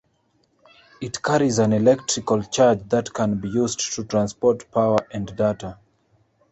It 0.99 1.21
carries 1.21 1.59
an 1.59 1.73
electrical 1.73 2.41
charge 2.41 2.89
that 2.89 3.13
can 3.13 3.39
be 3.39 3.49
used 3.49 3.93
to 3.93 4.03
transport 4.03 4.71
power 4.71 4.97
and 5.11 5.27
data. 5.37 5.77